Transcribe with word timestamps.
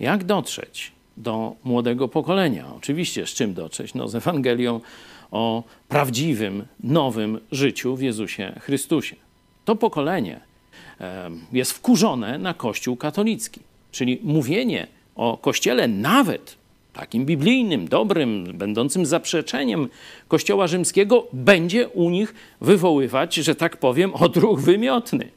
Jak 0.00 0.24
dotrzeć 0.24 0.92
do 1.16 1.54
młodego 1.64 2.08
pokolenia? 2.08 2.64
Oczywiście, 2.76 3.26
z 3.26 3.30
czym 3.30 3.54
dotrzeć? 3.54 3.94
No, 3.94 4.08
z 4.08 4.14
Ewangelią 4.14 4.80
o 5.30 5.62
prawdziwym, 5.88 6.64
nowym 6.80 7.40
życiu 7.52 7.96
w 7.96 8.02
Jezusie 8.02 8.60
Chrystusie. 8.60 9.16
To 9.64 9.76
pokolenie 9.76 10.40
jest 11.52 11.72
wkurzone 11.72 12.38
na 12.38 12.54
Kościół 12.54 12.96
katolicki, 12.96 13.60
czyli 13.92 14.20
mówienie 14.22 14.86
o 15.16 15.36
Kościele 15.36 15.88
nawet 15.88 16.56
takim 16.92 17.26
biblijnym, 17.26 17.88
dobrym, 17.88 18.44
będącym 18.54 19.06
zaprzeczeniem 19.06 19.88
Kościoła 20.28 20.66
rzymskiego, 20.66 21.26
będzie 21.32 21.88
u 21.88 22.10
nich 22.10 22.34
wywoływać, 22.60 23.34
że 23.34 23.54
tak 23.54 23.76
powiem, 23.76 24.14
odruch 24.14 24.60
wymiotny. 24.60 25.28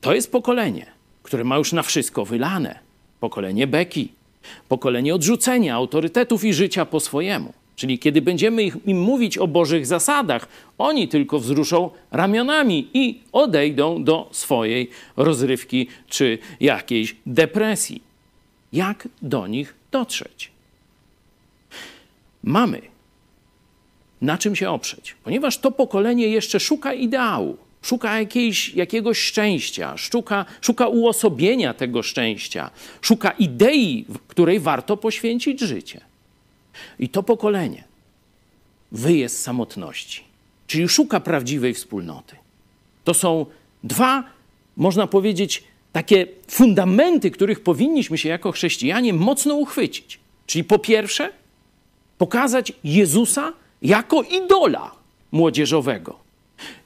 To 0.00 0.14
jest 0.14 0.32
pokolenie, 0.32 0.86
które 1.22 1.44
ma 1.44 1.56
już 1.56 1.72
na 1.72 1.82
wszystko 1.82 2.24
wylane. 2.24 2.83
Pokolenie 3.24 3.66
beki, 3.66 4.08
pokolenie 4.68 5.14
odrzucenia 5.14 5.74
autorytetów 5.74 6.44
i 6.44 6.54
życia 6.54 6.86
po 6.86 7.00
swojemu. 7.00 7.52
Czyli 7.76 7.98
kiedy 7.98 8.22
będziemy 8.22 8.62
im 8.64 9.00
mówić 9.00 9.38
o 9.38 9.46
Bożych 9.46 9.86
zasadach, 9.86 10.48
oni 10.78 11.08
tylko 11.08 11.38
wzruszą 11.38 11.90
ramionami 12.10 12.88
i 12.94 13.20
odejdą 13.32 14.04
do 14.04 14.28
swojej 14.32 14.90
rozrywki 15.16 15.88
czy 16.08 16.38
jakiejś 16.60 17.16
depresji. 17.26 18.02
Jak 18.72 19.08
do 19.22 19.46
nich 19.46 19.74
dotrzeć? 19.90 20.50
Mamy 22.42 22.80
na 24.20 24.38
czym 24.38 24.56
się 24.56 24.70
oprzeć, 24.70 25.16
ponieważ 25.24 25.58
to 25.58 25.70
pokolenie 25.70 26.28
jeszcze 26.28 26.60
szuka 26.60 26.92
ideału, 26.94 27.56
szuka 27.84 28.18
jakiejś, 28.18 28.74
jakiegoś 28.74 29.18
szczęścia, 29.18 29.96
szuka, 29.96 30.44
szuka 30.60 30.88
uosobienia 30.88 31.74
tego 31.74 32.02
szczęścia, 32.02 32.70
szuka 33.00 33.30
idei, 33.30 34.06
której 34.28 34.60
warto 34.60 34.96
poświęcić 34.96 35.60
życie. 35.60 36.00
I 36.98 37.08
to 37.08 37.22
pokolenie 37.22 37.84
wyje 38.92 39.28
z 39.28 39.40
samotności, 39.42 40.24
czyli 40.66 40.88
szuka 40.88 41.20
prawdziwej 41.20 41.74
wspólnoty. 41.74 42.36
To 43.04 43.14
są 43.14 43.46
dwa, 43.84 44.24
można 44.76 45.06
powiedzieć, 45.06 45.64
takie 45.92 46.26
fundamenty, 46.48 47.30
których 47.30 47.60
powinniśmy 47.62 48.18
się 48.18 48.28
jako 48.28 48.52
chrześcijanie 48.52 49.12
mocno 49.12 49.54
uchwycić. 49.54 50.20
Czyli 50.46 50.64
po 50.64 50.78
pierwsze, 50.78 51.32
pokazać 52.18 52.72
Jezusa 52.84 53.52
jako 53.82 54.22
idola 54.22 54.90
młodzieżowego. 55.32 56.23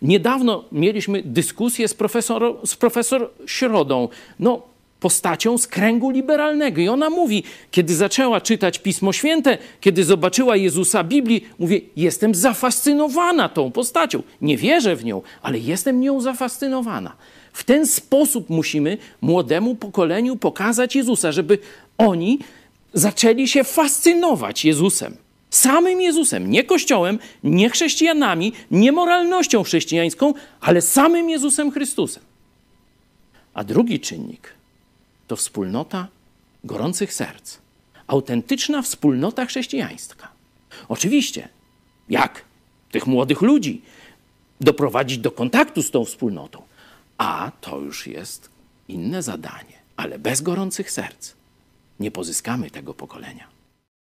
Niedawno 0.03 0.65
mieliśmy 0.73 1.23
dyskusję 1.25 1.89
z 1.89 1.95
profesor, 1.95 2.57
z 2.65 2.77
profesor 2.77 3.31
Środą. 3.47 4.09
No, 4.41 4.63
postacią 5.01 5.59
z 5.59 5.67
kręgu 5.67 6.11
liberalnego. 6.11 6.81
I 6.81 6.89
ona 6.89 7.11
mówi, 7.11 7.43
kiedy 7.71 7.95
zaczęła 7.95 8.41
czytać 8.41 8.79
Pismo 8.79 9.13
Święte, 9.13 9.59
kiedy 9.81 10.05
zobaczyła 10.05 10.57
Jezusa 10.57 11.05
Biblii, 11.05 11.45
mówi, 11.59 11.89
jestem 11.97 12.35
zafascynowana 12.35 13.49
tą 13.49 13.71
postacią. 13.71 14.23
Nie 14.41 14.57
wierzę 14.57 14.97
w 14.97 15.05
nią, 15.05 15.23
ale 15.43 15.59
jestem 15.59 16.01
nią 16.01 16.21
zafascynowana. 16.21 17.17
W 17.53 17.65
ten 17.65 17.87
sposób 17.87 18.51
musimy 18.51 18.99
młodemu 19.21 19.75
pokoleniu 19.75 20.37
pokazać 20.37 20.97
Jezusa, 20.97 21.33
żeby 21.33 21.59
oni 21.99 22.39
zaczęli 22.95 23.49
się 23.49 23.65
fascynować 23.65 24.65
Jezusem. 24.65 25.17
Samym 25.51 26.01
Jezusem, 26.01 26.51
nie 26.51 26.65
Kościołem, 26.65 27.19
nie 27.45 27.71
chrześcijanami, 27.71 28.53
nie 28.71 28.93
moralnością 28.93 29.63
chrześcijańską, 29.63 30.35
ale 30.61 30.81
samym 30.81 31.31
Jezusem 31.31 31.71
Chrystusem. 31.71 32.23
A 33.55 33.65
drugi 33.65 34.01
czynnik– 34.01 34.55
to 35.29 35.37
wspólnota 35.37 36.09
gorących 36.65 37.15
serc, 37.15 37.59
autentyczna 38.07 38.83
wspólnota 38.83 39.47
chrześcijańska. 39.47 40.29
Oczywiście, 40.89 41.49
jak 42.09 42.45
tych 42.91 43.07
młodych 43.07 43.43
ludzi 43.43 43.83
doprowadzić 44.61 45.19
do 45.19 45.31
kontaktu 45.31 45.83
z 45.83 45.91
tą 45.91 46.05
wspólnotą? 46.05 46.63
A 47.19 47.53
to 47.61 47.79
już 47.79 48.07
jest 48.07 48.51
inne 48.89 49.23
zadanie, 49.23 49.79
ale 49.97 50.19
bez 50.19 50.41
gorących 50.41 50.91
serc 50.91 51.33
nie 52.01 52.11
pozyskamy 52.11 52.71
tego 52.71 52.95
pokolenia. 52.95 53.58